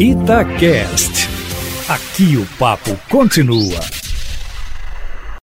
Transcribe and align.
Itacast. 0.00 1.28
Aqui 1.86 2.34
o 2.38 2.46
papo 2.58 2.98
continua. 3.10 3.78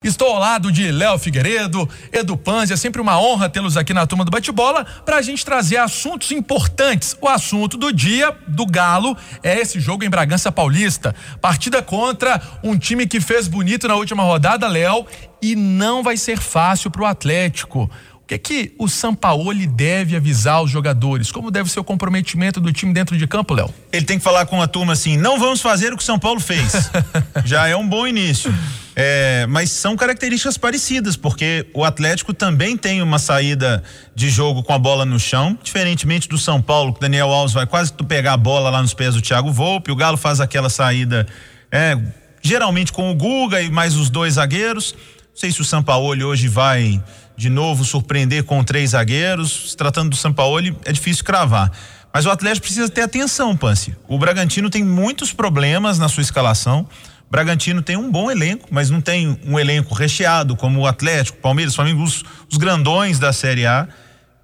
Estou 0.02 0.28
ao 0.28 0.38
lado 0.38 0.72
de 0.72 0.90
Léo 0.90 1.18
Figueiredo, 1.18 1.86
Edu 2.10 2.38
Panzi, 2.38 2.72
é 2.72 2.76
sempre 2.76 3.02
uma 3.02 3.20
honra 3.20 3.50
tê-los 3.50 3.76
aqui 3.76 3.92
na 3.92 4.06
turma 4.06 4.24
do 4.24 4.30
bate-bola 4.30 4.86
para 5.04 5.16
a 5.16 5.20
gente 5.20 5.44
trazer 5.44 5.76
assuntos 5.76 6.30
importantes. 6.30 7.14
O 7.20 7.28
assunto 7.28 7.76
do 7.76 7.92
dia 7.92 8.34
do 8.48 8.64
Galo 8.64 9.14
é 9.42 9.60
esse 9.60 9.78
jogo 9.78 10.04
em 10.04 10.08
Bragança 10.08 10.50
Paulista. 10.50 11.14
Partida 11.38 11.82
contra 11.82 12.40
um 12.64 12.78
time 12.78 13.06
que 13.06 13.20
fez 13.20 13.48
bonito 13.48 13.86
na 13.86 13.96
última 13.96 14.22
rodada, 14.22 14.66
Léo, 14.68 15.04
e 15.42 15.54
não 15.54 16.02
vai 16.02 16.16
ser 16.16 16.38
fácil 16.38 16.90
para 16.90 17.02
o 17.02 17.06
Atlético. 17.06 17.90
O 18.26 18.28
que, 18.28 18.34
é 18.34 18.38
que 18.38 18.72
o 18.76 18.88
Sampaoli 18.88 19.68
deve 19.68 20.16
avisar 20.16 20.60
os 20.60 20.68
jogadores? 20.68 21.30
Como 21.30 21.48
deve 21.48 21.70
ser 21.70 21.78
o 21.78 21.84
comprometimento 21.84 22.60
do 22.60 22.72
time 22.72 22.92
dentro 22.92 23.16
de 23.16 23.24
campo, 23.24 23.54
Léo? 23.54 23.72
Ele 23.92 24.04
tem 24.04 24.18
que 24.18 24.24
falar 24.24 24.46
com 24.46 24.60
a 24.60 24.66
turma 24.66 24.94
assim: 24.94 25.16
não 25.16 25.38
vamos 25.38 25.60
fazer 25.60 25.92
o 25.92 25.96
que 25.96 26.02
o 26.02 26.04
São 26.04 26.18
Paulo 26.18 26.40
fez. 26.40 26.90
Já 27.46 27.68
é 27.68 27.76
um 27.76 27.88
bom 27.88 28.04
início. 28.04 28.52
É, 28.96 29.46
mas 29.48 29.70
são 29.70 29.94
características 29.94 30.58
parecidas, 30.58 31.16
porque 31.16 31.66
o 31.72 31.84
Atlético 31.84 32.34
também 32.34 32.76
tem 32.76 33.00
uma 33.00 33.20
saída 33.20 33.84
de 34.12 34.28
jogo 34.28 34.60
com 34.64 34.72
a 34.72 34.78
bola 34.78 35.04
no 35.04 35.20
chão, 35.20 35.56
diferentemente 35.62 36.28
do 36.28 36.36
São 36.36 36.60
Paulo, 36.60 36.94
que 36.94 36.98
o 36.98 37.02
Daniel 37.02 37.30
Alves 37.30 37.54
vai 37.54 37.64
quase 37.64 37.92
tu 37.92 38.04
pegar 38.04 38.32
a 38.32 38.36
bola 38.36 38.70
lá 38.70 38.82
nos 38.82 38.92
pés 38.92 39.14
do 39.14 39.22
Thiago 39.22 39.52
Volpe, 39.52 39.92
o 39.92 39.96
Galo 39.96 40.16
faz 40.16 40.40
aquela 40.40 40.68
saída 40.68 41.28
é, 41.70 41.96
geralmente 42.42 42.92
com 42.92 43.08
o 43.08 43.14
Guga 43.14 43.62
e 43.62 43.70
mais 43.70 43.94
os 43.94 44.10
dois 44.10 44.34
zagueiros. 44.34 44.94
Não 44.94 45.40
sei 45.40 45.52
se 45.52 45.60
o 45.60 45.64
Sampaoli 45.64 46.24
hoje 46.24 46.48
vai 46.48 47.00
de 47.36 47.50
novo 47.50 47.84
surpreender 47.84 48.44
com 48.44 48.64
três 48.64 48.90
zagueiros. 48.90 49.70
Se 49.70 49.76
tratando 49.76 50.10
do 50.10 50.16
Sampaoli, 50.16 50.76
é 50.84 50.92
difícil 50.92 51.24
cravar. 51.24 51.70
Mas 52.12 52.24
o 52.24 52.30
Atlético 52.30 52.64
precisa 52.64 52.88
ter 52.88 53.02
atenção, 53.02 53.54
Pance. 53.54 53.94
O 54.08 54.18
Bragantino 54.18 54.70
tem 54.70 54.82
muitos 54.82 55.32
problemas 55.32 55.98
na 55.98 56.08
sua 56.08 56.22
escalação. 56.22 56.88
O 57.28 57.30
Bragantino 57.30 57.82
tem 57.82 57.96
um 57.96 58.10
bom 58.10 58.30
elenco, 58.30 58.68
mas 58.70 58.88
não 58.88 59.00
tem 59.00 59.38
um 59.44 59.58
elenco 59.58 59.94
recheado 59.94 60.56
como 60.56 60.80
o 60.80 60.86
Atlético, 60.86 61.38
Palmeiras, 61.38 61.74
Flamengo, 61.74 62.02
os, 62.02 62.24
os 62.50 62.56
grandões 62.56 63.18
da 63.18 63.32
Série 63.32 63.66
A. 63.66 63.86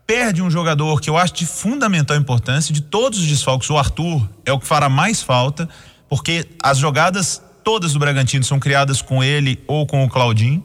Perde 0.06 0.42
um 0.42 0.50
jogador 0.50 1.00
que 1.00 1.08
eu 1.08 1.16
acho 1.16 1.32
de 1.32 1.46
fundamental 1.46 2.16
importância, 2.16 2.74
de 2.74 2.82
todos 2.82 3.20
os 3.20 3.26
desfalques. 3.26 3.70
O 3.70 3.78
Arthur 3.78 4.28
é 4.44 4.52
o 4.52 4.58
que 4.58 4.66
fará 4.66 4.90
mais 4.90 5.22
falta, 5.22 5.66
porque 6.10 6.46
as 6.62 6.76
jogadas 6.76 7.40
todas 7.64 7.94
do 7.94 7.98
Bragantino 7.98 8.44
são 8.44 8.58
criadas 8.58 9.00
com 9.00 9.24
ele 9.24 9.62
ou 9.66 9.86
com 9.86 10.04
o 10.04 10.10
Claudinho 10.10 10.62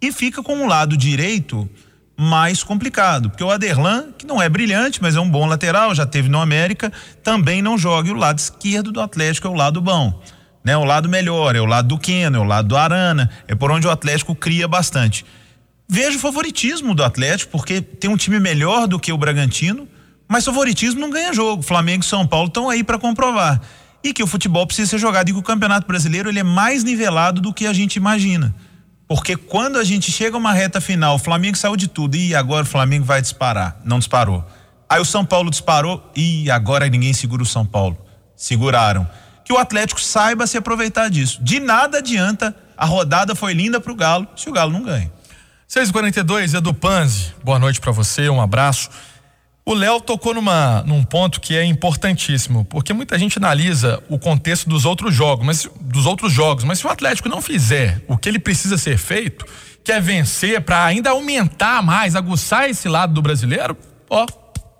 e 0.00 0.12
fica 0.12 0.42
com 0.42 0.64
o 0.64 0.66
lado 0.66 0.96
direito 0.96 1.68
mais 2.18 2.62
complicado, 2.62 3.28
porque 3.28 3.44
o 3.44 3.50
Aderlan, 3.50 4.06
que 4.16 4.26
não 4.26 4.40
é 4.40 4.48
brilhante, 4.48 5.02
mas 5.02 5.16
é 5.16 5.20
um 5.20 5.28
bom 5.28 5.46
lateral, 5.46 5.94
já 5.94 6.06
teve 6.06 6.28
no 6.28 6.40
América, 6.40 6.90
também 7.22 7.60
não 7.60 7.76
joga. 7.76 8.08
E 8.08 8.12
o 8.12 8.16
lado 8.16 8.38
esquerdo 8.38 8.90
do 8.90 9.00
Atlético 9.00 9.46
é 9.46 9.50
o 9.50 9.54
lado 9.54 9.80
bom, 9.80 10.22
né? 10.64 10.76
O 10.76 10.84
lado 10.84 11.08
melhor, 11.08 11.54
é 11.54 11.60
o 11.60 11.66
lado 11.66 11.88
do 11.88 11.98
Keno, 11.98 12.38
é 12.38 12.40
o 12.40 12.44
lado 12.44 12.68
do 12.68 12.76
Arana, 12.76 13.30
é 13.46 13.54
por 13.54 13.70
onde 13.70 13.86
o 13.86 13.90
Atlético 13.90 14.34
cria 14.34 14.66
bastante. 14.66 15.26
Vejo 15.88 16.18
favoritismo 16.18 16.94
do 16.94 17.04
Atlético, 17.04 17.52
porque 17.52 17.80
tem 17.80 18.10
um 18.10 18.16
time 18.16 18.40
melhor 18.40 18.88
do 18.88 18.98
que 18.98 19.12
o 19.12 19.18
Bragantino, 19.18 19.86
mas 20.26 20.44
favoritismo 20.44 21.00
não 21.00 21.10
ganha 21.10 21.32
jogo. 21.32 21.62
Flamengo 21.62 22.02
e 22.02 22.06
São 22.06 22.26
Paulo 22.26 22.48
estão 22.48 22.70
aí 22.70 22.82
para 22.82 22.98
comprovar. 22.98 23.60
E 24.02 24.12
que 24.12 24.22
o 24.22 24.26
futebol 24.26 24.66
precisa 24.66 24.90
ser 24.90 24.98
jogado 24.98 25.28
e 25.28 25.32
que 25.32 25.38
o 25.38 25.42
Campeonato 25.42 25.86
Brasileiro 25.86 26.28
ele 26.28 26.38
é 26.38 26.42
mais 26.42 26.82
nivelado 26.82 27.40
do 27.40 27.52
que 27.52 27.66
a 27.66 27.72
gente 27.72 27.96
imagina. 27.96 28.54
Porque 29.08 29.36
quando 29.36 29.78
a 29.78 29.84
gente 29.84 30.10
chega 30.10 30.36
a 30.36 30.38
uma 30.38 30.52
reta 30.52 30.80
final, 30.80 31.14
o 31.14 31.18
Flamengo 31.18 31.56
saiu 31.56 31.76
de 31.76 31.86
tudo 31.86 32.16
e 32.16 32.34
agora 32.34 32.64
o 32.64 32.68
Flamengo 32.68 33.04
vai 33.04 33.22
disparar. 33.22 33.80
Não 33.84 33.98
disparou. 33.98 34.44
Aí 34.88 35.00
o 35.00 35.04
São 35.04 35.24
Paulo 35.24 35.50
disparou 35.50 36.10
e 36.14 36.50
agora 36.50 36.88
ninguém 36.88 37.12
segura 37.12 37.42
o 37.42 37.46
São 37.46 37.64
Paulo. 37.64 37.96
Seguraram. 38.34 39.08
Que 39.44 39.52
o 39.52 39.58
Atlético 39.58 40.00
saiba 40.00 40.46
se 40.46 40.56
aproveitar 40.56 41.08
disso. 41.08 41.38
De 41.40 41.60
nada 41.60 41.98
adianta, 41.98 42.54
a 42.76 42.84
rodada 42.84 43.34
foi 43.34 43.52
linda 43.52 43.80
pro 43.80 43.94
Galo, 43.94 44.26
se 44.36 44.48
o 44.48 44.52
Galo 44.52 44.72
não 44.72 44.82
ganha. 44.82 45.10
6h42, 45.68 46.54
Edu 46.54 46.74
Panzi. 46.74 47.32
Boa 47.44 47.58
noite 47.58 47.80
para 47.80 47.92
você, 47.92 48.28
um 48.28 48.40
abraço. 48.40 48.90
O 49.68 49.74
Léo 49.74 50.00
tocou 50.00 50.32
numa, 50.32 50.84
num 50.86 51.02
ponto 51.02 51.40
que 51.40 51.56
é 51.56 51.64
importantíssimo, 51.64 52.64
porque 52.66 52.92
muita 52.92 53.18
gente 53.18 53.36
analisa 53.36 54.00
o 54.08 54.16
contexto 54.16 54.68
dos 54.68 54.84
outros 54.84 55.12
jogos, 55.12 55.44
mas 55.44 55.68
dos 55.80 56.06
outros 56.06 56.32
jogos, 56.32 56.62
mas 56.62 56.78
se 56.78 56.86
o 56.86 56.88
Atlético 56.88 57.28
não 57.28 57.42
fizer 57.42 58.00
o 58.06 58.16
que 58.16 58.28
ele 58.28 58.38
precisa 58.38 58.78
ser 58.78 58.96
feito, 58.96 59.44
que 59.82 59.90
é 59.90 60.00
vencer 60.00 60.60
para 60.60 60.84
ainda 60.84 61.10
aumentar 61.10 61.82
mais, 61.82 62.14
aguçar 62.14 62.70
esse 62.70 62.88
lado 62.88 63.12
do 63.12 63.20
brasileiro, 63.20 63.76
ó, 64.08 64.24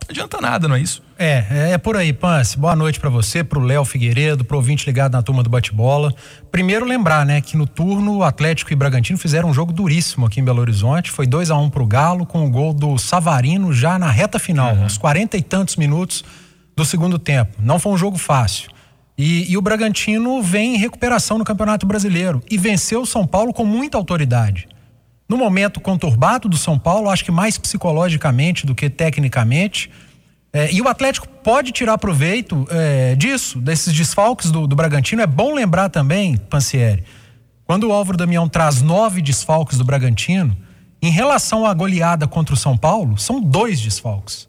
não 0.08 0.12
adianta 0.12 0.40
nada, 0.40 0.68
não 0.68 0.76
é 0.76 0.80
isso? 0.80 1.02
É, 1.18 1.44
é, 1.50 1.70
é 1.72 1.78
por 1.78 1.96
aí, 1.96 2.12
Pance. 2.12 2.56
Boa 2.56 2.76
noite 2.76 3.00
para 3.00 3.10
você, 3.10 3.42
pro 3.42 3.60
Léo 3.60 3.84
Figueiredo, 3.84 4.44
pro 4.44 4.56
ouvinte 4.56 4.86
ligado 4.86 5.12
na 5.12 5.22
turma 5.22 5.42
do 5.42 5.50
bate-bola. 5.50 6.14
Primeiro 6.50 6.84
lembrar, 6.84 7.26
né, 7.26 7.40
que 7.40 7.56
no 7.56 7.66
turno 7.66 8.18
o 8.18 8.22
Atlético 8.22 8.72
e 8.72 8.76
Bragantino 8.76 9.18
fizeram 9.18 9.48
um 9.48 9.54
jogo 9.54 9.72
duríssimo 9.72 10.26
aqui 10.26 10.40
em 10.40 10.44
Belo 10.44 10.60
Horizonte. 10.60 11.10
Foi 11.10 11.26
2 11.26 11.50
a 11.50 11.56
1 11.56 11.62
um 11.62 11.70
pro 11.70 11.86
Galo, 11.86 12.24
com 12.24 12.46
o 12.46 12.50
gol 12.50 12.72
do 12.72 12.96
Savarino 12.98 13.72
já 13.72 13.98
na 13.98 14.10
reta 14.10 14.38
final, 14.38 14.74
uhum. 14.74 14.84
aos 14.84 14.96
40 14.96 15.36
e 15.36 15.42
tantos 15.42 15.76
minutos 15.76 16.24
do 16.76 16.84
segundo 16.84 17.18
tempo. 17.18 17.56
Não 17.60 17.78
foi 17.78 17.92
um 17.92 17.98
jogo 17.98 18.16
fácil. 18.16 18.70
E, 19.18 19.50
e 19.50 19.56
o 19.56 19.62
Bragantino 19.62 20.42
vem 20.42 20.74
em 20.74 20.78
recuperação 20.78 21.38
no 21.38 21.44
Campeonato 21.44 21.86
Brasileiro 21.86 22.42
e 22.50 22.58
venceu 22.58 23.02
o 23.02 23.06
São 23.06 23.26
Paulo 23.26 23.52
com 23.52 23.64
muita 23.64 23.96
autoridade. 23.96 24.68
No 25.28 25.36
momento 25.36 25.80
conturbado 25.80 26.48
do 26.48 26.56
São 26.56 26.78
Paulo, 26.78 27.10
acho 27.10 27.24
que 27.24 27.32
mais 27.32 27.58
psicologicamente 27.58 28.64
do 28.64 28.74
que 28.74 28.88
tecnicamente 28.88 29.90
é, 30.56 30.72
e 30.72 30.80
o 30.80 30.88
Atlético 30.88 31.28
pode 31.28 31.70
tirar 31.70 31.98
proveito 31.98 32.66
é, 32.70 33.14
disso, 33.14 33.60
desses 33.60 33.92
desfalques 33.92 34.50
do, 34.50 34.66
do, 34.66 34.74
Bragantino. 34.74 35.20
É 35.20 35.26
bom 35.26 35.52
lembrar 35.52 35.90
também, 35.90 36.34
Pansieri, 36.34 37.04
quando 37.66 37.88
o 37.88 37.92
Álvaro 37.92 38.16
Damião 38.16 38.48
traz 38.48 38.80
nove 38.80 39.20
desfalques 39.20 39.76
do 39.76 39.84
Bragantino, 39.84 40.56
em 41.02 41.10
relação 41.10 41.66
à 41.66 41.74
goleada 41.74 42.26
contra 42.26 42.54
o 42.54 42.56
São 42.56 42.74
Paulo, 42.74 43.18
são 43.18 43.38
dois 43.38 43.78
desfalques. 43.78 44.48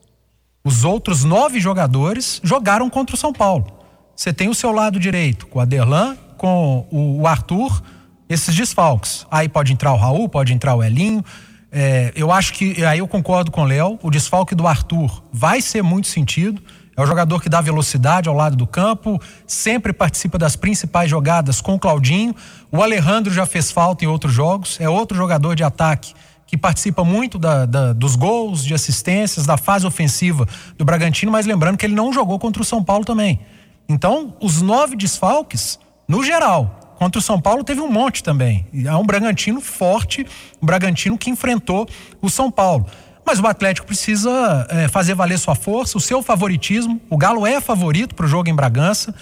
Os 0.63 0.85
outros 0.85 1.25
nove 1.25 1.59
jogadores 1.59 2.39
jogaram 2.41 2.89
contra 2.89 3.13
o 3.13 3.19
São 3.19 3.33
Paulo. 3.33 3.67
Você 4.15 4.31
tem 4.31 4.47
o 4.47 4.55
seu 4.55 4.71
lado 4.71 4.97
direito, 5.01 5.45
com 5.47 5.59
o 5.59 5.61
Aderlan, 5.61 6.15
com 6.37 6.87
o 6.89 7.27
Arthur, 7.27 7.83
esses 8.29 8.53
desfalques. 8.55 9.25
Aí 9.31 9.47
pode 9.47 9.73
entrar 9.73 9.93
o 9.93 9.97
Raul, 9.97 10.27
pode 10.27 10.53
entrar 10.53 10.75
o 10.75 10.83
Elinho. 10.83 11.23
É, 11.71 12.11
eu 12.15 12.31
acho 12.31 12.53
que, 12.53 12.83
aí 12.85 12.99
eu 12.99 13.07
concordo 13.07 13.51
com 13.51 13.61
o 13.61 13.65
Léo, 13.65 13.99
o 14.01 14.09
desfalque 14.09 14.55
do 14.55 14.67
Arthur 14.67 15.23
vai 15.31 15.61
ser 15.61 15.81
muito 15.81 16.07
sentido. 16.07 16.61
É 16.95 17.01
o 17.01 17.05
jogador 17.05 17.39
que 17.39 17.47
dá 17.47 17.61
velocidade 17.61 18.27
ao 18.27 18.33
lado 18.33 18.55
do 18.55 18.65
campo, 18.65 19.21
sempre 19.45 19.93
participa 19.93 20.37
das 20.37 20.55
principais 20.55 21.07
jogadas 21.07 21.61
com 21.61 21.75
o 21.75 21.79
Claudinho. 21.79 22.35
O 22.71 22.81
Alejandro 22.81 23.31
já 23.31 23.45
fez 23.45 23.71
falta 23.71 24.03
em 24.03 24.07
outros 24.07 24.33
jogos, 24.33 24.79
é 24.79 24.89
outro 24.89 25.15
jogador 25.15 25.55
de 25.55 25.63
ataque 25.63 26.13
que 26.47 26.57
participa 26.57 27.03
muito 27.03 27.37
da, 27.37 27.65
da, 27.65 27.93
dos 27.93 28.15
gols, 28.15 28.63
de 28.63 28.73
assistências, 28.73 29.45
da 29.45 29.57
fase 29.57 29.85
ofensiva 29.85 30.47
do 30.77 30.85
Bragantino, 30.85 31.31
mas 31.31 31.45
lembrando 31.45 31.77
que 31.77 31.85
ele 31.85 31.93
não 31.93 32.11
jogou 32.11 32.39
contra 32.39 32.61
o 32.61 32.65
São 32.65 32.81
Paulo 32.81 33.03
também. 33.03 33.41
Então, 33.87 34.33
os 34.41 34.61
nove 34.61 34.95
desfalques, 34.95 35.77
no 36.07 36.23
geral, 36.23 36.86
Contra 36.97 37.19
o 37.19 37.21
São 37.21 37.39
Paulo 37.39 37.63
teve 37.63 37.79
um 37.79 37.91
monte 37.91 38.23
também. 38.23 38.65
É 38.83 38.95
um 38.95 39.05
Bragantino 39.05 39.61
forte, 39.61 40.25
um 40.59 40.65
Bragantino 40.65 41.15
que 41.15 41.29
enfrentou 41.29 41.87
o 42.19 42.27
São 42.27 42.49
Paulo. 42.49 42.87
Mas 43.23 43.39
o 43.39 43.45
Atlético 43.45 43.85
precisa 43.85 44.65
é, 44.69 44.87
fazer 44.87 45.13
valer 45.13 45.37
sua 45.37 45.53
força, 45.53 45.97
o 45.97 46.01
seu 46.01 46.23
favoritismo. 46.23 46.99
O 47.07 47.15
Galo 47.15 47.45
é 47.45 47.61
favorito 47.61 48.15
para 48.15 48.25
o 48.25 48.29
jogo 48.29 48.49
em 48.49 48.55
Bragança. 48.55 49.13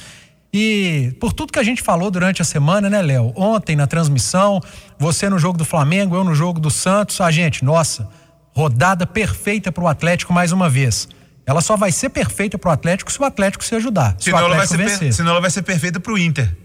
E 0.54 1.14
por 1.20 1.34
tudo 1.34 1.52
que 1.52 1.60
a 1.60 1.64
gente 1.64 1.82
falou 1.82 2.10
durante 2.10 2.42
a 2.42 2.46
semana, 2.46 2.90
né, 2.90 3.02
Léo? 3.02 3.34
Ontem 3.36 3.76
na 3.76 3.88
transmissão, 3.88 4.62
você 4.98 5.28
no 5.28 5.38
jogo 5.38 5.58
do 5.58 5.66
Flamengo, 5.66 6.16
eu 6.16 6.24
no 6.24 6.34
jogo 6.34 6.62
do 6.62 6.70
Santos. 6.70 7.20
A 7.20 7.30
gente, 7.30 7.66
nossa, 7.66 8.08
rodada 8.56 9.06
perfeita 9.06 9.70
para 9.70 9.84
o 9.84 9.88
Atlético 9.88 10.32
mais 10.32 10.54
uma 10.54 10.70
vez. 10.70 11.10
Ela 11.46 11.60
só 11.60 11.76
vai 11.76 11.92
ser 11.92 12.10
perfeita 12.10 12.58
para 12.58 12.70
o 12.70 12.72
Atlético 12.72 13.12
se 13.12 13.20
o 13.20 13.26
Atlético 13.26 13.66
se 13.66 13.76
ajudar. 13.76 14.16
Se 14.18 14.26
senão, 14.26 14.40
ela 14.40 14.56
vai, 14.56 14.66
ser 14.66 15.14
senão 15.14 15.32
ela 15.32 15.42
vai 15.42 15.50
ser 15.52 15.62
perfeita 15.62 16.00
para 16.00 16.14
o 16.14 16.18
Inter 16.18 16.56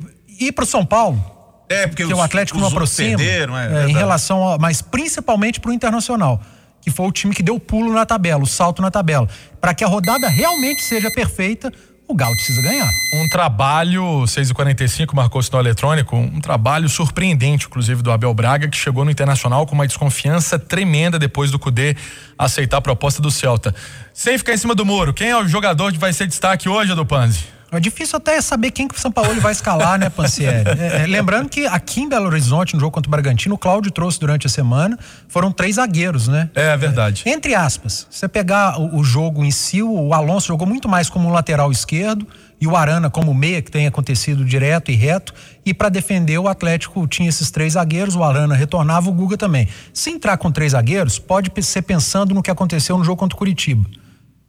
ir 0.41 0.53
para 0.53 0.65
o 0.65 0.67
São 0.67 0.85
Paulo. 0.85 1.23
É, 1.69 1.87
porque 1.87 2.03
os, 2.03 2.11
o 2.11 2.21
Atlético 2.21 2.59
não 2.59 2.67
aproxima. 2.67 3.17
Perderam, 3.17 3.57
é, 3.57 3.85
é, 3.85 3.89
em 3.89 3.93
relação 3.93 4.49
a, 4.49 4.59
mas 4.59 4.83
principalmente 4.83 5.61
para 5.61 5.71
o 5.71 5.75
Internacional, 5.75 6.41
que 6.81 6.91
foi 6.91 7.07
o 7.07 7.13
time 7.13 7.33
que 7.33 7.43
deu 7.43 7.55
o 7.55 7.61
pulo 7.61 7.93
na 7.93 8.05
tabela, 8.05 8.43
o 8.43 8.47
salto 8.47 8.83
na 8.83 8.91
tabela. 8.91 9.29
Para 9.61 9.73
que 9.73 9.85
a 9.85 9.87
rodada 9.87 10.29
realmente 10.29 10.83
seja 10.83 11.11
perfeita, 11.13 11.73
o 12.09 12.15
Galo 12.15 12.35
precisa 12.35 12.61
ganhar. 12.61 12.91
Um 13.15 13.29
trabalho, 13.29 14.03
6h45, 14.25 15.15
marcou 15.15 15.39
o 15.39 15.43
sinal 15.45 15.61
eletrônico, 15.61 16.17
um 16.17 16.41
trabalho 16.41 16.89
surpreendente, 16.89 17.67
inclusive, 17.67 18.03
do 18.03 18.11
Abel 18.11 18.35
Braga, 18.35 18.67
que 18.67 18.77
chegou 18.77 19.05
no 19.05 19.13
Internacional 19.13 19.65
com 19.65 19.77
uma 19.77 19.87
desconfiança 19.87 20.59
tremenda 20.59 21.21
depois 21.21 21.53
do 21.53 21.59
Cudê 21.59 21.97
aceitar 22.37 22.79
a 22.79 22.81
proposta 22.81 23.23
do 23.23 23.31
Celta. 23.31 23.73
Sem 24.13 24.37
ficar 24.37 24.55
em 24.55 24.57
cima 24.57 24.75
do 24.75 24.85
muro, 24.85 25.15
quem 25.15 25.29
é 25.29 25.37
o 25.37 25.47
jogador 25.47 25.93
que 25.93 25.99
vai 25.99 26.13
ser 26.13 26.27
destaque 26.27 26.69
hoje, 26.69 26.97
do 26.97 27.07
Panzi? 27.07 27.45
É 27.73 27.79
difícil 27.79 28.17
até 28.17 28.41
saber 28.41 28.73
quem 28.73 28.89
que 28.89 28.95
o 28.97 28.99
São 28.99 29.13
Paulo 29.13 29.41
vai 29.41 29.53
escalar, 29.53 29.99
né, 29.99 30.09
Pansieri? 30.09 30.51
É, 30.81 31.03
é, 31.03 31.07
lembrando 31.07 31.49
que 31.49 31.67
aqui 31.67 32.01
em 32.01 32.09
Belo 32.09 32.27
Horizonte, 32.27 32.75
no 32.75 32.81
jogo 32.81 32.93
contra 32.93 33.09
o 33.09 33.11
Bragantino, 33.11 33.55
o 33.55 33.59
Cláudio 33.59 33.91
trouxe 33.91 34.19
durante 34.19 34.47
a 34.47 34.51
semana, 34.51 34.99
foram 35.29 35.53
três 35.53 35.77
zagueiros, 35.77 36.27
né? 36.27 36.49
É 36.55 36.77
verdade. 36.77 37.23
É, 37.27 37.31
entre 37.31 37.55
aspas, 37.55 38.07
você 38.11 38.27
pegar 38.29 38.81
o, 38.81 38.99
o, 38.99 39.05
jogo 39.05 39.45
em 39.45 39.51
si, 39.51 39.83
o 39.83 40.15
Alonso 40.15 40.49
jogou 40.49 40.67
muito 40.67 40.89
mais 40.89 41.11
como 41.11 41.29
um 41.29 41.33
lateral 41.33 41.71
esquerdo 41.71 42.27
e 42.61 42.67
o 42.67 42.77
Arana 42.77 43.11
como 43.11 43.35
meia, 43.35 43.61
que 43.61 43.71
tem 43.71 43.87
acontecido 43.87 44.45
direto 44.45 44.91
e 44.91 44.95
reto. 44.95 45.35
E 45.65 45.75
para 45.75 45.89
defender, 45.89 46.39
o 46.39 46.49
Atlético 46.49 47.07
tinha 47.07 47.29
esses 47.29 47.51
três 47.51 47.75
zagueiros, 47.75 48.17
o 48.17 48.25
Arana 48.25 48.55
retornava, 48.55 49.11
o 49.11 49.13
Guga 49.13 49.37
também. 49.37 49.69
Se 49.93 50.11
entrar 50.11 50.37
com 50.39 50.51
três 50.51 50.73
zagueiros, 50.73 51.19
pode 51.19 51.51
ser 51.63 51.83
pensando 51.83 52.35
no 52.35 52.43
que 52.43 52.51
aconteceu 52.51 52.97
no 52.97 53.05
jogo 53.05 53.19
contra 53.19 53.37
o 53.37 53.39
Curitiba 53.39 53.85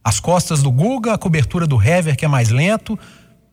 as 0.04 0.18
costas 0.18 0.62
do 0.62 0.70
Guga, 0.70 1.14
a 1.14 1.18
cobertura 1.18 1.66
do 1.66 1.80
Hever, 1.80 2.16
que 2.16 2.24
é 2.24 2.28
mais 2.28 2.48
lento. 2.48 2.98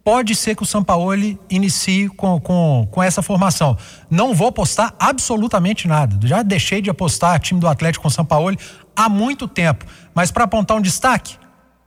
Pode 0.03 0.33
ser 0.35 0.55
que 0.55 0.63
o 0.63 0.65
Sampaoli 0.65 1.39
inicie 1.49 2.09
com, 2.09 2.39
com, 2.39 2.87
com 2.89 3.03
essa 3.03 3.21
formação. 3.21 3.77
Não 4.09 4.33
vou 4.33 4.47
apostar 4.47 4.93
absolutamente 4.99 5.87
nada. 5.87 6.27
Já 6.27 6.41
deixei 6.41 6.81
de 6.81 6.89
apostar 6.89 7.39
time 7.39 7.59
do 7.59 7.67
Atlético 7.67 8.03
com 8.03 8.07
o 8.07 8.11
Sampaoli 8.11 8.57
há 8.95 9.07
muito 9.07 9.47
tempo. 9.47 9.85
Mas 10.15 10.31
para 10.31 10.45
apontar 10.45 10.77
um 10.77 10.81
destaque, 10.81 11.37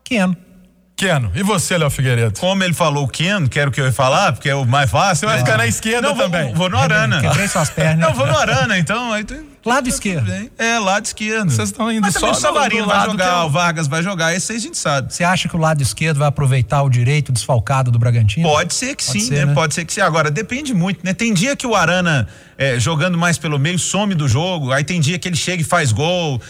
Keno. 0.04 0.36
Keno. 0.94 1.32
E 1.34 1.42
você, 1.42 1.76
Léo 1.76 1.90
Figueiredo? 1.90 2.38
Como 2.38 2.62
ele 2.62 2.74
falou 2.74 3.04
o 3.04 3.08
Keno, 3.08 3.48
quero 3.48 3.72
que 3.72 3.80
eu 3.80 3.86
ia 3.86 3.92
falar, 3.92 4.32
porque 4.32 4.48
é 4.48 4.54
o 4.54 4.64
mais 4.64 4.88
fácil. 4.88 5.16
Você 5.16 5.26
vai 5.26 5.36
é. 5.36 5.38
ficar 5.38 5.56
na 5.56 5.66
esquerda 5.66 6.08
não, 6.08 6.16
também. 6.16 6.48
Vou, 6.48 6.54
vou 6.54 6.70
no 6.70 6.78
Arana. 6.78 7.20
Quebrei 7.20 7.48
suas 7.48 7.70
pernas. 7.70 7.98
Não, 7.98 8.14
vou 8.14 8.26
no 8.26 8.36
Arana, 8.36 8.78
então. 8.78 9.12
Aí 9.12 9.24
tem... 9.24 9.51
Lado 9.64 9.88
esquerdo. 9.88 10.30
É, 10.58 10.78
lado 10.78 11.04
esquerdo. 11.04 11.50
Vocês 11.50 11.68
estão 11.68 11.90
indo 11.90 12.00
Mas 12.00 12.14
só 12.14 12.30
o 12.30 12.34
Savarino 12.34 12.86
vai 12.86 13.06
jogar, 13.06 13.44
o 13.44 13.50
Vargas 13.50 13.86
vai 13.86 14.02
jogar, 14.02 14.34
esse 14.34 14.52
aí 14.52 14.58
a 14.58 14.60
gente 14.60 14.76
sabe. 14.76 15.12
Você 15.12 15.22
acha 15.22 15.48
que 15.48 15.54
o 15.54 15.58
lado 15.58 15.80
esquerdo 15.80 16.18
vai 16.18 16.28
aproveitar 16.28 16.82
o 16.82 16.90
direito 16.90 17.30
desfalcado 17.30 17.90
do 17.90 17.98
Bragantino? 17.98 18.48
Pode 18.48 18.74
ser 18.74 18.96
que 18.96 19.04
Pode 19.04 19.20
sim, 19.20 19.26
ser, 19.28 19.34
né? 19.34 19.44
né? 19.46 19.54
Pode 19.54 19.74
ser 19.74 19.84
que 19.84 19.92
sim. 19.92 20.00
Agora, 20.00 20.30
depende 20.30 20.74
muito, 20.74 21.04
né? 21.04 21.14
Tem 21.14 21.32
dia 21.32 21.54
que 21.54 21.66
o 21.66 21.76
Arana, 21.76 22.26
é, 22.58 22.78
jogando 22.78 23.16
mais 23.16 23.38
pelo 23.38 23.58
meio, 23.58 23.78
some 23.78 24.14
do 24.14 24.26
jogo, 24.26 24.72
aí 24.72 24.82
tem 24.82 25.00
dia 25.00 25.18
que 25.18 25.28
ele 25.28 25.36
chega 25.36 25.62
e 25.62 25.64
faz 25.64 25.92
gol. 25.92 26.40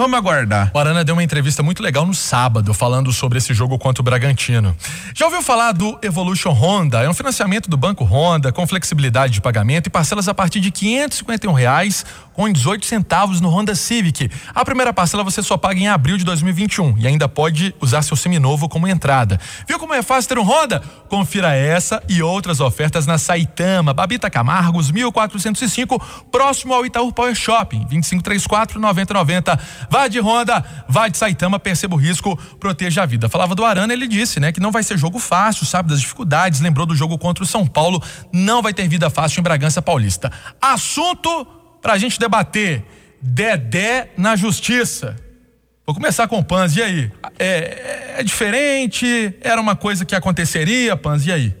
Vamos 0.00 0.16
aguardar. 0.16 0.70
O 0.72 0.78
Arana 0.78 1.04
deu 1.04 1.14
uma 1.14 1.22
entrevista 1.22 1.62
muito 1.62 1.82
legal 1.82 2.06
no 2.06 2.14
sábado, 2.14 2.72
falando 2.72 3.12
sobre 3.12 3.36
esse 3.36 3.52
jogo 3.52 3.78
contra 3.78 4.00
o 4.00 4.02
Bragantino. 4.02 4.74
Já 5.14 5.26
ouviu 5.26 5.42
falar 5.42 5.72
do 5.72 5.98
Evolution 6.00 6.52
Honda? 6.52 7.02
É 7.02 7.10
um 7.10 7.12
financiamento 7.12 7.68
do 7.68 7.76
Banco 7.76 8.02
Honda 8.02 8.50
com 8.50 8.66
flexibilidade 8.66 9.34
de 9.34 9.42
pagamento 9.42 9.88
e 9.88 9.90
parcelas 9.90 10.26
a 10.26 10.32
partir 10.32 10.58
de 10.58 10.70
R$ 10.70 11.06
reais 11.54 12.06
com 12.40 12.50
18 12.50 12.86
centavos 12.86 13.38
no 13.38 13.50
Honda 13.50 13.74
Civic. 13.74 14.30
A 14.54 14.64
primeira 14.64 14.94
parcela 14.94 15.22
você 15.22 15.42
só 15.42 15.58
paga 15.58 15.78
em 15.78 15.88
abril 15.88 16.16
de 16.16 16.24
2021 16.24 16.96
e 16.96 17.06
ainda 17.06 17.28
pode 17.28 17.74
usar 17.78 18.00
seu 18.00 18.16
seminovo 18.16 18.66
como 18.66 18.88
entrada. 18.88 19.38
Viu 19.68 19.78
como 19.78 19.92
é 19.92 20.00
fácil 20.00 20.30
ter 20.30 20.38
um 20.38 20.42
Honda? 20.42 20.82
Confira 21.06 21.54
essa 21.54 22.02
e 22.08 22.22
outras 22.22 22.58
ofertas 22.58 23.06
na 23.06 23.18
Saitama, 23.18 23.92
Babita 23.92 24.30
Camargos, 24.30 24.90
1405, 24.90 26.00
próximo 26.32 26.72
ao 26.72 26.86
Itaú 26.86 27.12
Power 27.12 27.34
Shopping, 27.34 27.80
2534 27.80 28.80
9090. 28.80 29.60
Vá 29.90 30.08
de 30.08 30.18
Honda, 30.18 30.64
vá 30.88 31.08
de 31.08 31.18
Saitama, 31.18 31.58
perceba 31.58 31.94
o 31.94 31.98
risco, 31.98 32.38
proteja 32.58 33.02
a 33.02 33.06
vida. 33.06 33.28
Falava 33.28 33.54
do 33.54 33.66
Arana, 33.66 33.92
ele 33.92 34.08
disse, 34.08 34.40
né, 34.40 34.50
que 34.50 34.60
não 34.60 34.72
vai 34.72 34.82
ser 34.82 34.96
jogo 34.96 35.18
fácil, 35.18 35.66
sabe 35.66 35.90
das 35.90 36.00
dificuldades, 36.00 36.60
lembrou 36.60 36.86
do 36.86 36.96
jogo 36.96 37.18
contra 37.18 37.44
o 37.44 37.46
São 37.46 37.66
Paulo, 37.66 38.02
não 38.32 38.62
vai 38.62 38.72
ter 38.72 38.88
vida 38.88 39.10
fácil 39.10 39.40
em 39.40 39.42
Bragança 39.42 39.82
Paulista. 39.82 40.32
Assunto 40.58 41.59
para 41.80 41.94
a 41.94 41.98
gente 41.98 42.18
debater 42.18 42.84
Dedé 43.22 44.08
na 44.16 44.34
justiça. 44.34 45.16
Vou 45.86 45.94
começar 45.94 46.26
com 46.26 46.38
o 46.38 46.44
Panz, 46.44 46.74
e 46.76 46.82
aí? 46.82 47.10
É, 47.38 48.14
é, 48.18 48.22
diferente? 48.22 49.34
Era 49.42 49.60
uma 49.60 49.76
coisa 49.76 50.04
que 50.04 50.14
aconteceria, 50.14 50.96
Panz, 50.96 51.26
e 51.26 51.32
aí? 51.32 51.54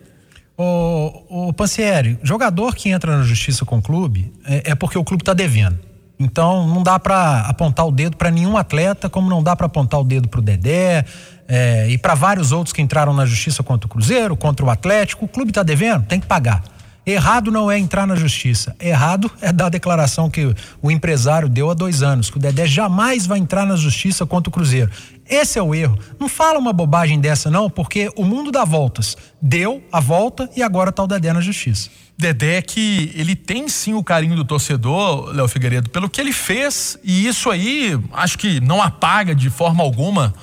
O 0.56 1.52
Pansieri, 1.54 2.18
jogador 2.22 2.74
que 2.74 2.90
entra 2.90 3.16
na 3.16 3.24
justiça 3.24 3.64
com 3.64 3.78
o 3.78 3.82
clube 3.82 4.30
é, 4.44 4.72
é 4.72 4.74
porque 4.74 4.98
o 4.98 5.04
clube 5.04 5.22
está 5.22 5.32
devendo. 5.32 5.78
Então 6.18 6.66
não 6.66 6.82
dá 6.82 6.98
para 6.98 7.40
apontar 7.40 7.86
o 7.86 7.90
dedo 7.90 8.14
para 8.16 8.30
nenhum 8.30 8.58
atleta, 8.58 9.08
como 9.08 9.30
não 9.30 9.42
dá 9.42 9.56
para 9.56 9.66
apontar 9.66 9.98
o 9.98 10.04
dedo 10.04 10.28
para 10.28 10.38
o 10.38 10.42
Dedé 10.42 11.04
é, 11.48 11.88
e 11.88 11.96
para 11.96 12.14
vários 12.14 12.52
outros 12.52 12.74
que 12.74 12.82
entraram 12.82 13.14
na 13.14 13.24
justiça 13.24 13.62
contra 13.62 13.86
o 13.86 13.90
Cruzeiro, 13.90 14.36
contra 14.36 14.64
o 14.64 14.68
Atlético. 14.68 15.24
O 15.24 15.28
clube 15.28 15.50
está 15.50 15.62
devendo, 15.62 16.04
tem 16.04 16.20
que 16.20 16.26
pagar. 16.26 16.62
Errado 17.04 17.50
não 17.50 17.70
é 17.70 17.78
entrar 17.78 18.06
na 18.06 18.14
justiça. 18.14 18.76
Errado 18.78 19.30
é 19.40 19.52
dar 19.52 19.66
a 19.66 19.70
declaração 19.70 20.30
que 20.30 20.54
o 20.82 20.90
empresário 20.90 21.48
deu 21.48 21.70
há 21.70 21.74
dois 21.74 22.02
anos, 22.02 22.30
que 22.30 22.36
o 22.36 22.40
Dedé 22.40 22.66
jamais 22.66 23.26
vai 23.26 23.38
entrar 23.38 23.66
na 23.66 23.76
justiça 23.76 24.26
contra 24.26 24.50
o 24.50 24.52
Cruzeiro. 24.52 24.90
Esse 25.28 25.58
é 25.58 25.62
o 25.62 25.74
erro. 25.74 25.98
Não 26.18 26.28
fala 26.28 26.58
uma 26.58 26.72
bobagem 26.72 27.20
dessa, 27.20 27.50
não, 27.50 27.70
porque 27.70 28.10
o 28.16 28.24
mundo 28.24 28.50
dá 28.50 28.64
voltas. 28.64 29.16
Deu 29.40 29.82
a 29.90 30.00
volta 30.00 30.50
e 30.56 30.62
agora 30.62 30.90
está 30.90 31.02
o 31.02 31.06
Dedé 31.06 31.32
na 31.32 31.40
justiça. 31.40 31.88
Dedé 32.18 32.60
que 32.60 33.12
ele 33.14 33.34
tem 33.34 33.66
sim 33.68 33.94
o 33.94 34.04
carinho 34.04 34.36
do 34.36 34.44
torcedor, 34.44 35.32
Léo 35.32 35.48
Figueiredo, 35.48 35.88
pelo 35.88 36.10
que 36.10 36.20
ele 36.20 36.32
fez, 36.32 36.98
e 37.02 37.26
isso 37.26 37.48
aí 37.48 37.98
acho 38.12 38.36
que 38.36 38.60
não 38.60 38.82
apaga 38.82 39.34
de 39.34 39.48
forma 39.48 39.82
alguma 39.82 40.34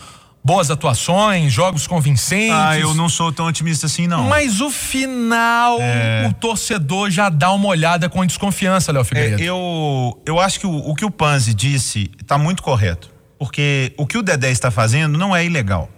boas 0.48 0.72
atuações, 0.72 1.52
jogos 1.52 1.86
convincentes. 1.86 2.56
Ah, 2.56 2.80
eu 2.80 2.94
não 2.94 3.10
sou 3.10 3.34
tão 3.34 3.48
otimista 3.48 3.86
assim, 3.86 4.08
não. 4.08 4.24
Mas 4.30 4.62
o 4.62 4.72
final, 4.72 5.78
é... 5.82 6.26
o 6.26 6.34
torcedor 6.34 7.12
já 7.12 7.28
dá 7.28 7.52
uma 7.52 7.68
olhada 7.68 8.08
com 8.08 8.26
desconfiança, 8.26 8.94
Léo 8.94 9.04
Figueiredo. 9.04 9.42
É, 9.42 9.46
eu, 9.46 10.24
eu 10.26 10.40
acho 10.40 10.62
que 10.62 10.66
o, 10.66 10.74
o 10.74 10.96
que 10.96 11.04
o 11.04 11.12
Panzi 11.12 11.54
disse 11.54 12.10
está 12.18 12.38
muito 12.38 12.64
correto. 12.64 13.14
Porque 13.38 13.94
o 13.98 14.08
que 14.08 14.18
o 14.18 14.24
Dedé 14.24 14.50
está 14.50 14.72
fazendo 14.72 15.18
não 15.18 15.36
é 15.36 15.46
ilegal. 15.46 15.90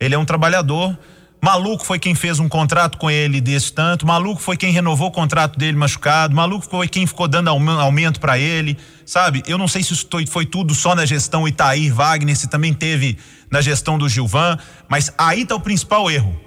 Ele 0.00 0.12
é 0.12 0.18
um 0.18 0.24
trabalhador 0.24 0.98
Maluco 1.40 1.84
foi 1.84 1.98
quem 1.98 2.14
fez 2.14 2.40
um 2.40 2.48
contrato 2.48 2.98
com 2.98 3.10
ele 3.10 3.40
desse 3.40 3.72
tanto. 3.72 4.06
Maluco 4.06 4.40
foi 4.40 4.56
quem 4.56 4.72
renovou 4.72 5.08
o 5.08 5.12
contrato 5.12 5.58
dele 5.58 5.76
machucado. 5.76 6.34
Maluco 6.34 6.66
foi 6.68 6.88
quem 6.88 7.06
ficou 7.06 7.28
dando 7.28 7.48
aumento 7.48 8.18
para 8.18 8.38
ele. 8.38 8.76
Sabe? 9.06 9.42
Eu 9.46 9.56
não 9.56 9.68
sei 9.68 9.82
se 9.82 9.92
isso 9.92 10.08
foi 10.28 10.44
tudo 10.44 10.74
só 10.74 10.94
na 10.94 11.06
gestão 11.06 11.46
Itair 11.46 11.94
Wagner, 11.94 12.36
se 12.36 12.48
também 12.48 12.74
teve 12.74 13.18
na 13.50 13.60
gestão 13.60 13.96
do 13.96 14.08
Gilvan. 14.08 14.58
Mas 14.88 15.12
aí 15.16 15.46
tá 15.46 15.54
o 15.54 15.60
principal 15.60 16.10
erro. 16.10 16.38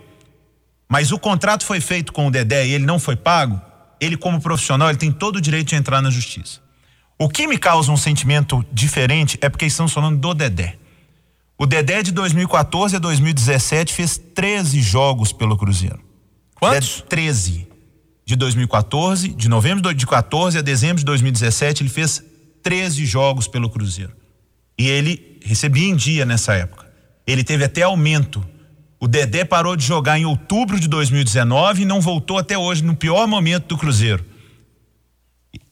Mas 0.90 1.14
o 1.14 1.18
contrato 1.18 1.66
foi 1.66 1.80
feito 1.80 2.12
com 2.12 2.28
o 2.28 2.32
Dedé 2.32 2.68
e 2.68 2.74
ele 2.74 2.86
não 2.86 3.00
foi 3.00 3.16
pago. 3.16 3.62
Ele, 4.00 4.18
como 4.18 4.42
profissional, 4.42 4.90
ele 4.90 4.98
tem 4.98 5.12
todo 5.12 5.38
o 5.38 5.42
direito 5.42 5.70
de 5.70 5.76
entrar 5.76 6.02
na 6.02 6.10
justiça. 6.10 6.60
O 7.18 7.30
que 7.30 7.48
me 7.48 7.58
causa 7.58 7.92
um 7.92 7.98
sentimento 7.98 8.66
diferente 8.74 9.38
é 9.42 9.48
porque 9.48 9.66
estamos 9.66 9.94
falando 9.94 10.20
do 10.20 10.34
Dedé. 10.34 10.81
O 11.62 11.68
Dedé 11.68 12.02
de 12.02 12.12
2014 12.12 12.96
a 12.96 13.00
2017 13.00 13.94
fez 13.94 14.18
13 14.18 14.82
jogos 14.82 15.32
pelo 15.32 15.56
Cruzeiro. 15.56 16.00
Quantos? 16.56 16.96
Dedé, 16.96 17.08
13. 17.08 17.68
De 18.26 18.36
2014, 18.36 19.28
de 19.28 19.48
novembro 19.48 19.94
de 19.94 20.08
14 20.08 20.58
a 20.58 20.62
dezembro 20.64 20.98
de 20.98 21.06
2017, 21.06 21.84
ele 21.84 21.90
fez 21.92 22.24
13 22.64 23.06
jogos 23.06 23.48
pelo 23.48 23.70
Cruzeiro. 23.70 24.12
E 24.76 24.90
ele 24.90 25.40
recebia 25.46 25.88
em 25.88 25.96
dia 25.96 26.26
nessa 26.26 26.56
época. 26.56 26.92
Ele 27.28 27.44
teve 27.44 27.64
até 27.64 27.84
aumento. 27.84 28.44
O 29.00 29.08
Dedé 29.08 29.46
parou 29.46 29.76
de 29.76 29.86
jogar 29.86 30.18
em 30.18 30.26
outubro 30.26 30.80
de 30.80 30.88
2019 30.88 31.84
e 31.84 31.86
não 31.86 32.02
voltou 32.02 32.40
até 32.40 32.58
hoje, 32.58 32.84
no 32.84 32.96
pior 32.96 33.28
momento 33.28 33.68
do 33.68 33.78
Cruzeiro. 33.78 34.26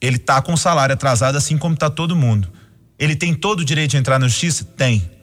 Ele 0.00 0.18
tá 0.18 0.40
com 0.40 0.56
salário 0.56 0.92
atrasado, 0.92 1.34
assim 1.34 1.58
como 1.58 1.76
tá 1.76 1.90
todo 1.90 2.14
mundo. 2.14 2.48
Ele 2.96 3.16
tem 3.16 3.34
todo 3.34 3.58
o 3.58 3.64
direito 3.64 3.90
de 3.90 3.96
entrar 3.96 4.20
na 4.20 4.28
justiça? 4.28 4.64
Tem. 4.64 5.18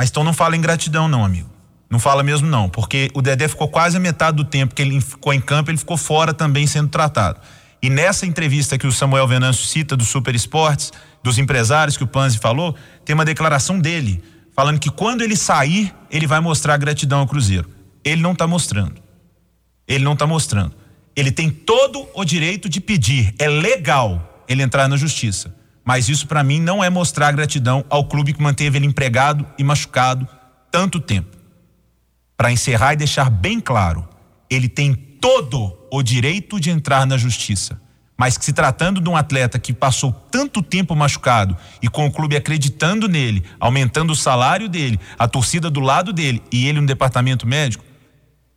Mas 0.00 0.08
então 0.08 0.24
não 0.24 0.32
fala 0.32 0.56
em 0.56 0.62
gratidão, 0.62 1.06
não, 1.08 1.22
amigo. 1.22 1.50
Não 1.90 1.98
fala 1.98 2.22
mesmo, 2.22 2.48
não, 2.48 2.70
porque 2.70 3.10
o 3.12 3.20
Dedé 3.20 3.46
ficou 3.46 3.68
quase 3.68 3.98
a 3.98 4.00
metade 4.00 4.34
do 4.34 4.44
tempo 4.44 4.74
que 4.74 4.80
ele 4.80 4.98
ficou 4.98 5.30
em 5.30 5.42
campo, 5.42 5.70
ele 5.70 5.76
ficou 5.76 5.98
fora 5.98 6.32
também 6.32 6.66
sendo 6.66 6.88
tratado. 6.88 7.38
E 7.82 7.90
nessa 7.90 8.24
entrevista 8.24 8.78
que 8.78 8.86
o 8.86 8.92
Samuel 8.92 9.28
Venâncio 9.28 9.66
cita 9.66 9.98
do 9.98 10.04
Super 10.06 10.34
Esportes, 10.34 10.90
dos 11.22 11.36
empresários 11.36 11.98
que 11.98 12.02
o 12.02 12.06
Panzi 12.06 12.38
falou, 12.38 12.74
tem 13.04 13.12
uma 13.12 13.26
declaração 13.26 13.78
dele, 13.78 14.24
falando 14.56 14.78
que 14.78 14.88
quando 14.88 15.20
ele 15.20 15.36
sair, 15.36 15.94
ele 16.10 16.26
vai 16.26 16.40
mostrar 16.40 16.78
gratidão 16.78 17.18
ao 17.18 17.26
Cruzeiro. 17.26 17.68
Ele 18.02 18.22
não 18.22 18.32
está 18.32 18.46
mostrando. 18.46 18.94
Ele 19.86 20.02
não 20.02 20.14
está 20.14 20.26
mostrando. 20.26 20.72
Ele 21.14 21.30
tem 21.30 21.50
todo 21.50 22.08
o 22.14 22.24
direito 22.24 22.70
de 22.70 22.80
pedir. 22.80 23.34
É 23.38 23.48
legal 23.48 24.42
ele 24.48 24.62
entrar 24.62 24.88
na 24.88 24.96
justiça. 24.96 25.54
Mas 25.90 26.08
isso 26.08 26.28
para 26.28 26.44
mim 26.44 26.60
não 26.60 26.84
é 26.84 26.88
mostrar 26.88 27.32
gratidão 27.32 27.84
ao 27.90 28.04
clube 28.04 28.32
que 28.32 28.40
manteve 28.40 28.78
ele 28.78 28.86
empregado 28.86 29.44
e 29.58 29.64
machucado 29.64 30.24
tanto 30.70 31.00
tempo. 31.00 31.36
Para 32.36 32.52
encerrar 32.52 32.92
e 32.92 32.96
deixar 32.96 33.28
bem 33.28 33.58
claro, 33.58 34.08
ele 34.48 34.68
tem 34.68 34.94
todo 34.94 35.76
o 35.90 36.00
direito 36.00 36.60
de 36.60 36.70
entrar 36.70 37.04
na 37.08 37.18
justiça. 37.18 37.82
Mas 38.16 38.38
que 38.38 38.44
se 38.44 38.52
tratando 38.52 39.00
de 39.00 39.08
um 39.08 39.16
atleta 39.16 39.58
que 39.58 39.72
passou 39.72 40.12
tanto 40.12 40.62
tempo 40.62 40.94
machucado 40.94 41.56
e 41.82 41.88
com 41.88 42.06
o 42.06 42.12
clube 42.12 42.36
acreditando 42.36 43.08
nele, 43.08 43.42
aumentando 43.58 44.12
o 44.12 44.16
salário 44.16 44.68
dele, 44.68 45.00
a 45.18 45.26
torcida 45.26 45.68
do 45.68 45.80
lado 45.80 46.12
dele 46.12 46.40
e 46.52 46.68
ele 46.68 46.80
no 46.80 46.86
departamento 46.86 47.48
médico, 47.48 47.84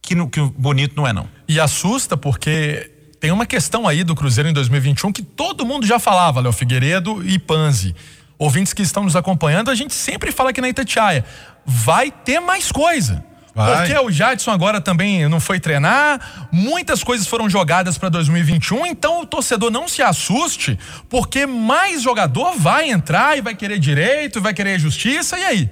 que, 0.03 0.13
no, 0.13 0.29
que 0.29 0.39
bonito 0.39 0.95
não 0.95 1.07
é 1.07 1.11
não. 1.13 1.27
E 1.47 1.59
assusta 1.59 2.15
porque 2.15 2.92
tem 3.23 3.31
uma 3.31 3.45
questão 3.45 3.87
aí 3.87 4.03
do 4.03 4.15
Cruzeiro 4.15 4.49
em 4.49 4.53
2021 4.53 5.13
que 5.13 5.21
todo 5.21 5.65
mundo 5.65 5.87
já 5.87 5.97
falava, 5.97 6.41
Léo 6.41 6.51
Figueiredo 6.51 7.25
e 7.25 7.39
Panzi. 7.39 7.95
Ouvintes 8.37 8.73
que 8.73 8.81
estão 8.81 9.01
nos 9.01 9.15
acompanhando, 9.15 9.71
a 9.71 9.75
gente 9.75 9.93
sempre 9.93 10.29
fala 10.29 10.49
aqui 10.49 10.59
na 10.59 10.67
Itatiaia. 10.67 11.23
Vai 11.65 12.11
ter 12.11 12.41
mais 12.41 12.69
coisa. 12.69 13.23
Vai. 13.55 13.77
Porque 13.77 13.97
o 13.97 14.11
Jadson 14.11 14.51
agora 14.51 14.81
também 14.81 15.25
não 15.29 15.39
foi 15.39 15.57
treinar, 15.57 16.49
muitas 16.51 17.01
coisas 17.01 17.25
foram 17.25 17.49
jogadas 17.49 17.97
para 17.97 18.09
2021, 18.09 18.85
então 18.87 19.21
o 19.21 19.25
torcedor 19.25 19.71
não 19.71 19.87
se 19.87 20.01
assuste, 20.01 20.77
porque 21.07 21.45
mais 21.45 22.01
jogador 22.01 22.57
vai 22.57 22.89
entrar 22.89 23.37
e 23.37 23.41
vai 23.41 23.55
querer 23.55 23.79
direito, 23.79 24.41
vai 24.41 24.53
querer 24.53 24.77
justiça, 24.77 25.39
e 25.39 25.45
aí? 25.45 25.69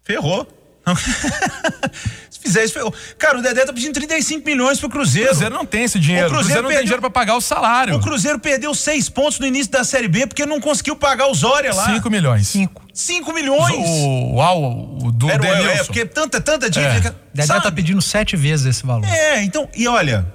Ferrou. 0.00 0.57
Se 2.30 2.38
fizer 2.40 2.64
isso. 2.64 2.78
Cara, 3.18 3.38
o 3.38 3.42
Dedé 3.42 3.64
tá 3.64 3.72
pedindo 3.72 3.94
35 3.94 4.44
milhões 4.44 4.78
pro 4.78 4.88
Cruzeiro. 4.88 5.28
O 5.28 5.30
Cruzeiro 5.30 5.54
não 5.54 5.66
tem 5.66 5.84
esse 5.84 5.98
dinheiro. 5.98 6.28
O 6.28 6.30
Cruzeiro, 6.30 6.40
o 6.40 6.44
Cruzeiro 6.44 6.62
não 6.62 6.68
perdeu... 6.68 6.78
tem 6.78 6.86
dinheiro 6.86 7.00
pra 7.02 7.10
pagar 7.10 7.36
o 7.36 7.40
salário. 7.40 7.96
O 7.96 8.00
Cruzeiro 8.00 8.38
perdeu 8.38 8.74
seis 8.74 9.08
pontos 9.08 9.38
no 9.38 9.46
início 9.46 9.72
da 9.72 9.84
Série 9.84 10.08
B 10.08 10.26
porque 10.26 10.46
não 10.46 10.60
conseguiu 10.60 10.96
pagar 10.96 11.26
o 11.28 11.34
Zória 11.34 11.74
lá. 11.74 11.86
5 11.94 12.10
milhões. 12.10 12.48
5. 12.48 12.82
5 12.92 13.32
milhões. 13.32 13.74
O, 13.74 14.34
o, 14.34 15.06
o 15.06 15.12
do 15.12 15.30
Era, 15.30 15.46
É, 15.46 15.84
porque 15.84 16.04
tanta, 16.04 16.40
tanta 16.40 16.68
dívida. 16.68 17.08
É. 17.08 17.28
Dedé 17.34 17.60
tá 17.60 17.70
pedindo 17.70 18.02
sete 18.02 18.36
vezes 18.36 18.66
esse 18.66 18.84
valor. 18.84 19.06
É, 19.06 19.42
então, 19.42 19.68
e 19.74 19.86
olha, 19.86 20.26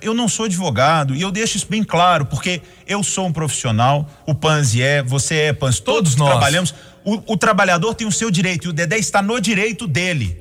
eu 0.00 0.14
não 0.14 0.28
sou 0.28 0.46
advogado 0.46 1.14
e 1.14 1.22
eu 1.22 1.30
deixo 1.30 1.56
isso 1.56 1.66
bem 1.68 1.84
claro, 1.84 2.26
porque 2.26 2.62
eu 2.86 3.02
sou 3.02 3.26
um 3.26 3.32
profissional, 3.32 4.08
o 4.26 4.34
Panzi 4.34 4.82
é, 4.82 5.02
você 5.02 5.36
é, 5.36 5.52
Panzi, 5.52 5.82
todos, 5.82 6.14
todos 6.14 6.16
nós 6.16 6.30
trabalhamos. 6.30 6.74
O, 7.04 7.32
o, 7.32 7.36
trabalhador 7.36 7.94
tem 7.94 8.06
o 8.06 8.12
seu 8.12 8.30
direito 8.30 8.66
e 8.66 8.70
o 8.70 8.72
Dedé 8.72 8.98
está 8.98 9.20
no 9.20 9.40
direito 9.40 9.86
dele. 9.86 10.40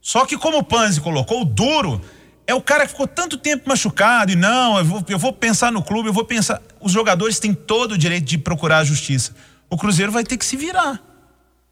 Só 0.00 0.24
que 0.24 0.36
como 0.36 0.58
o 0.58 0.62
Panzi 0.62 1.00
colocou, 1.00 1.42
o 1.42 1.44
duro 1.44 2.00
é 2.46 2.54
o 2.54 2.60
cara 2.60 2.84
que 2.84 2.92
ficou 2.92 3.06
tanto 3.06 3.36
tempo 3.36 3.68
machucado 3.68 4.32
e 4.32 4.36
não, 4.36 4.78
eu 4.78 4.84
vou, 4.84 5.04
eu 5.08 5.18
vou 5.18 5.32
pensar 5.32 5.70
no 5.70 5.82
clube, 5.82 6.08
eu 6.08 6.12
vou 6.12 6.24
pensar. 6.24 6.60
Os 6.80 6.92
jogadores 6.92 7.38
têm 7.38 7.54
todo 7.54 7.92
o 7.92 7.98
direito 7.98 8.24
de 8.24 8.38
procurar 8.38 8.78
a 8.78 8.84
justiça. 8.84 9.34
O 9.68 9.76
Cruzeiro 9.76 10.10
vai 10.10 10.24
ter 10.24 10.36
que 10.36 10.44
se 10.44 10.56
virar. 10.56 11.00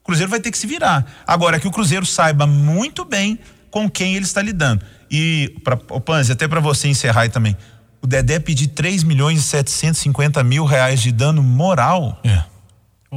O 0.01 0.05
Cruzeiro 0.05 0.29
vai 0.29 0.39
ter 0.39 0.51
que 0.51 0.57
se 0.57 0.65
virar. 0.67 1.05
Agora 1.27 1.59
que 1.59 1.67
o 1.67 1.71
Cruzeiro 1.71 2.05
saiba 2.05 2.47
muito 2.47 3.03
bem 3.03 3.37
com 3.69 3.89
quem 3.89 4.15
ele 4.15 4.25
está 4.25 4.41
lidando. 4.41 4.83
E, 5.11 5.55
pra, 5.63 5.77
o 5.89 5.99
Panzi, 5.99 6.31
até 6.31 6.47
para 6.47 6.59
você 6.59 6.87
encerrar 6.87 7.21
aí 7.21 7.29
também. 7.29 7.57
O 8.01 8.07
Dedé 8.07 8.39
pedir 8.39 8.67
3 8.67 9.03
milhões 9.03 9.39
e 9.39 9.43
750 9.43 10.41
mil 10.43 10.63
reais 10.63 11.01
de 11.01 11.11
dano 11.11 11.43
moral. 11.43 12.19
É. 12.23 12.43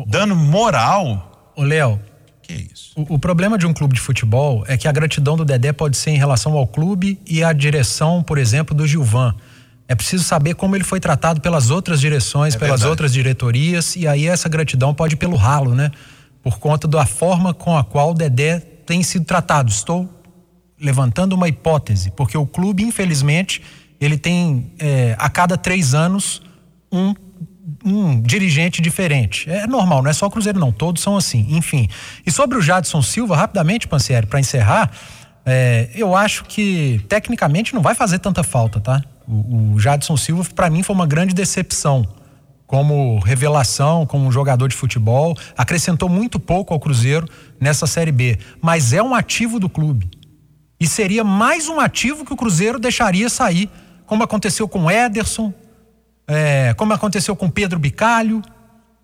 Dano 0.07 0.35
moral. 0.35 1.53
Ô, 1.57 1.63
Léo, 1.63 2.01
que 2.43 2.69
isso? 2.73 2.93
O, 2.97 3.15
o, 3.15 3.19
problema 3.19 3.59
de 3.59 3.67
um 3.67 3.73
clube 3.73 3.95
de 3.95 4.01
futebol 4.01 4.65
é 4.67 4.77
que 4.77 4.89
a 4.89 4.93
gratidão 4.93 5.37
do 5.37 5.45
Dedé 5.45 5.73
pode 5.73 5.97
ser 5.97 6.11
em 6.11 6.19
relação 6.19 6.57
ao 6.57 6.67
clube 6.67 7.21
e 7.27 7.43
à 7.45 7.53
direção, 7.53 8.23
por 8.23 8.39
exemplo, 8.39 8.75
do 8.75 8.87
Gilvan. 8.87 9.35
É 9.87 9.95
preciso 9.95 10.25
saber 10.25 10.55
como 10.55 10.75
ele 10.75 10.85
foi 10.85 11.01
tratado 11.01 11.41
pelas 11.41 11.71
outras 11.71 12.01
direções, 12.01 12.55
é 12.55 12.59
pelas 12.59 12.81
verdade. 12.81 12.91
outras 12.91 13.13
diretorias, 13.13 13.95
e 13.97 14.07
aí 14.07 14.27
essa 14.27 14.49
gratidão 14.49 14.95
pode 14.95 15.15
ir 15.15 15.19
pelo 15.19 15.37
ralo, 15.37 15.75
né? 15.75 15.91
Por 16.43 16.59
conta 16.59 16.89
da 16.89 17.05
forma 17.05 17.53
com 17.53 17.77
a 17.77 17.85
qual 17.85 18.11
o 18.13 18.15
Dedé 18.15 18.59
tem 18.61 19.03
sido 19.03 19.25
tratado. 19.25 19.71
Estou 19.71 20.09
levantando 20.81 21.35
uma 21.35 21.49
hipótese, 21.49 22.11
porque 22.13 22.37
o 22.37 22.47
clube, 22.47 22.83
infelizmente, 22.83 23.63
ele 24.01 24.19
tem 24.19 24.73
é, 24.79 25.15
a 25.19 25.29
cada 25.29 25.57
três 25.57 25.95
anos 25.95 26.43
um 26.91 27.15
um 27.85 28.21
dirigente 28.21 28.83
diferente. 28.83 29.49
É 29.49 29.67
normal, 29.67 30.03
não 30.03 30.11
é 30.11 30.13
só 30.13 30.27
o 30.27 30.31
Cruzeiro, 30.31 30.59
não. 30.59 30.73
Todos 30.73 31.03
são 31.03 31.17
assim. 31.17 31.47
Enfim. 31.51 31.89
E 32.27 32.31
sobre 32.31 32.59
o 32.59 32.63
Jadson 32.63 33.03
Silva, 33.03 33.37
rapidamente, 33.37 33.87
Pansieri, 33.87 34.27
para 34.27 34.41
encerrar, 34.41 34.91
é, 35.45 35.89
eu 35.95 36.17
acho 36.17 36.45
que 36.45 37.01
tecnicamente 37.09 37.75
não 37.75 37.83
vai 37.83 37.95
fazer 37.95 38.19
tanta 38.19 38.43
falta, 38.43 38.81
tá? 38.81 39.03
O, 39.27 39.75
o 39.75 39.81
Jadson 39.81 40.17
Silva, 40.17 40.45
para 40.55 40.69
mim, 40.71 40.83
foi 40.83 40.95
uma 40.95 41.07
grande 41.07 41.35
decepção 41.35 42.07
como 42.67 43.19
revelação, 43.19 44.07
como 44.07 44.27
um 44.27 44.33
jogador 44.33 44.67
de 44.67 44.75
futebol. 44.75 45.37
Acrescentou 45.57 46.09
muito 46.09 46.41
pouco 46.41 46.73
ao 46.73 46.81
Cruzeiro 46.81 47.29
nessa 47.61 47.87
Série 47.87 48.11
B. 48.11 48.39
Mas 48.61 48.93
é 48.93 49.03
um 49.03 49.15
ativo 49.15 49.61
do 49.61 49.69
clube. 49.69 50.11
E 50.81 50.87
seria 50.87 51.23
mais 51.23 51.69
um 51.69 51.79
ativo 51.79 52.25
que 52.25 52.33
o 52.33 52.37
Cruzeiro 52.37 52.79
deixaria 52.79 53.29
sair, 53.29 53.71
como 54.07 54.25
aconteceu 54.25 54.67
com 54.67 54.91
Ederson, 54.91 55.53
é, 56.33 56.75
como 56.75 56.93
aconteceu 56.93 57.37
com 57.37 57.49
Pedro 57.49 57.79
Bicalho 57.79 58.43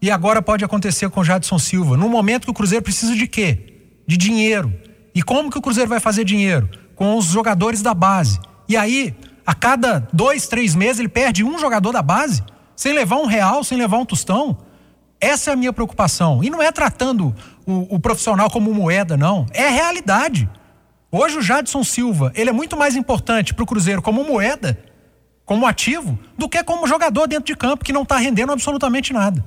e 0.01 0.11
agora 0.11 0.41
pode 0.41 0.65
acontecer 0.65 1.09
com 1.11 1.25
Jadson 1.25 1.59
Silva. 1.59 1.97
No 1.97 2.09
momento 2.09 2.45
que 2.45 2.51
o 2.51 2.55
Cruzeiro 2.55 2.85
precisa 2.85 3.15
de 3.15 3.27
quê? 3.27 3.91
De 4.07 4.17
dinheiro. 4.17 4.73
E 5.15 5.23
como 5.23 5.51
que 5.51 5.59
o 5.59 5.63
Cruzeiro 5.63 5.89
vai 5.89 6.01
fazer 6.01 6.25
dinheiro? 6.25 6.69
Com 6.95 7.17
os 7.17 7.27
jogadores 7.27 7.83
da 7.83 7.95
base. 7.95 8.39
E 8.69 8.77
aí, 8.77 9.15
a 9.47 9.55
cada 9.55 10.09
dois, 10.13 10.47
três 10.47 10.75
meses, 10.75 11.01
ele 11.01 11.09
perde 11.09 11.43
um 11.43 11.59
jogador 11.59 11.93
da 11.93 12.03
base, 12.03 12.43
sem 12.77 12.93
levar 12.93 13.17
um 13.17 13.27
real, 13.27 13.65
sem 13.65 13.77
levar 13.77 13.99
um 13.99 14.05
tostão. 14.05 14.59
Essa 15.21 15.51
é 15.51 15.53
a 15.55 15.57
minha 15.57 15.73
preocupação. 15.73 16.45
E 16.45 16.51
não 16.51 16.63
é 16.63 16.71
tratando 16.71 17.35
o, 17.67 17.97
o 17.97 17.99
profissional 17.99 18.49
como 18.51 18.73
moeda, 18.73 19.17
não. 19.17 19.47
É 19.53 19.69
realidade. 19.69 20.49
Hoje 21.11 21.39
o 21.39 21.43
Jadson 21.43 21.83
Silva, 21.83 22.31
ele 22.35 22.51
é 22.51 22.53
muito 22.53 22.77
mais 22.77 22.95
importante 22.95 23.55
para 23.55 23.63
o 23.63 23.67
Cruzeiro 23.67 24.03
como 24.03 24.23
moeda 24.23 24.79
como 25.49 25.67
ativo 25.67 26.19
do 26.37 26.47
que 26.47 26.63
como 26.63 26.87
jogador 26.87 27.27
dentro 27.27 27.47
de 27.47 27.57
campo 27.57 27.83
que 27.83 27.91
não 27.91 28.03
está 28.03 28.19
rendendo 28.19 28.53
absolutamente 28.53 29.15
nada. 29.15 29.43